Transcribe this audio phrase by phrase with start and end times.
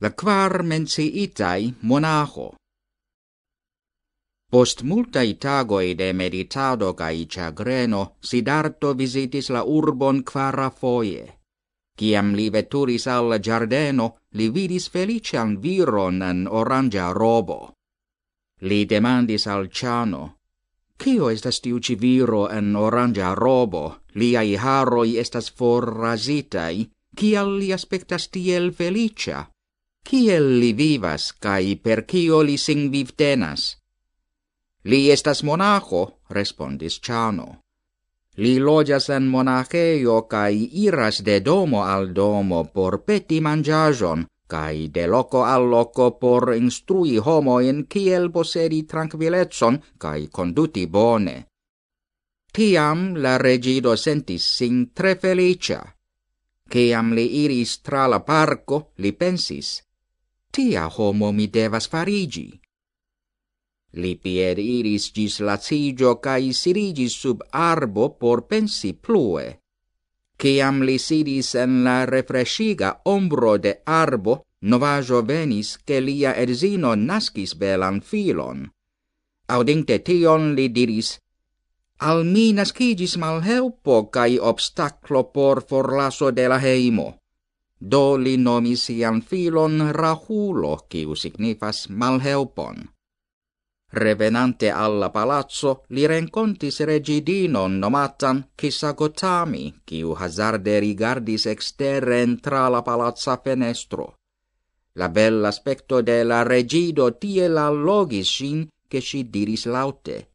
[0.00, 2.54] la quar menciitai monaho.
[4.50, 11.24] Post multai tagoi de meditado cae chagreno, Sidarto visitis la urbon quara foie.
[11.98, 17.74] Ciam li veturis al giardeno, li vidis felician viron en orangia robo.
[18.60, 20.38] Li demandis al Ciano,
[21.02, 23.82] Cio estas tiuci viro en orangia robo,
[24.14, 29.44] liai haroi estas forrasitai, cial li aspectas tiel felicia?
[30.08, 33.62] kiel li vivas kai per kio li sing vivtenas.
[34.88, 37.48] Li estas monaco, respondis Ciano.
[38.40, 40.54] Li lojas en monacheio kaj
[40.86, 47.18] iras de domo al domo por peti mangiajon, kai de loko al loko por instrui
[47.18, 51.36] homoin kiel posedi tranquilletson kai konduti bone.
[52.54, 55.82] Tiam la regido sentis sin tre felicia.
[56.70, 59.87] Kiam li iris tra la parko, li pensis,
[60.52, 62.48] tia homo mi devas farigi.
[64.02, 69.46] Li pier iris gis lacigio cae sirigis sub arbo por pensi plue.
[70.40, 77.54] Ciam li sidis en la refresciga ombro de arbo, novajo venis che lia erzino nascis
[77.54, 78.68] belan filon.
[79.48, 81.18] Audinte tion li diris,
[82.00, 87.08] Al mi nascigis malhelpo cae obstaclo por forlaso de la heimo.
[87.80, 92.88] Do li nomis ian filon Rahulo, kiu signifas malhelpon.
[93.92, 103.36] Revenante alla palazzo, li rencontis regidinon nomatan Kisagotami, kiu hazarde rigardis exterren tra la palazza
[103.36, 104.16] fenestro.
[104.94, 110.30] La bella aspecto de la regido tiel allogis sin, che si diris laute.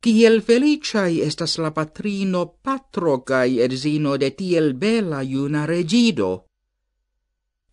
[0.00, 6.46] Ciel feliciai estas la patrino patro cae erzino de tiel bela iuna regido!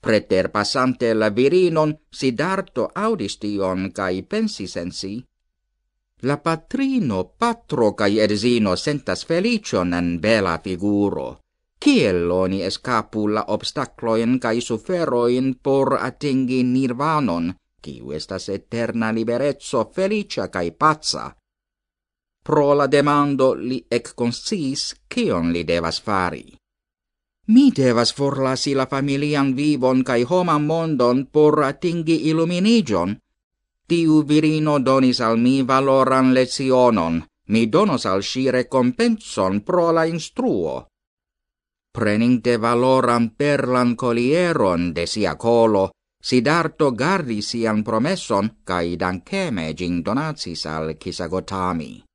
[0.01, 5.17] Preterpasante la virinon, Sidarto audis tion cae pensis en si.
[6.21, 11.39] La patrino, patro cae erzino sentas felicion en bela figuro.
[11.83, 17.53] Ciel oni escapu la obstacloin cae suferoin por atingi nirvanon,
[17.83, 21.25] ciu estas eterna liberezzo felicia cae pazza?
[22.43, 26.58] Pro la demando li ec consis cion li devas fari.
[27.49, 33.17] Mi devas forlasi la familian vivon cae homan mondon por atingi illuminigion.
[33.89, 37.23] Tiu virino donis al mi valoran lezionon.
[37.49, 40.87] Mi donos al si recompenson pro la instruo.
[41.91, 45.89] Preninte valoran perlan colieron de sia colo,
[46.21, 52.08] Sidarto gardi sian promesson, cae danceme gin donatsis al Kisagotami.